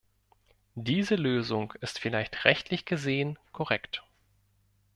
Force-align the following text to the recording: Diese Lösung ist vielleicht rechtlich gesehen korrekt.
Diese 0.73 1.13
Lösung 1.13 1.75
ist 1.79 1.99
vielleicht 1.99 2.43
rechtlich 2.43 2.85
gesehen 2.85 3.37
korrekt. 3.51 4.03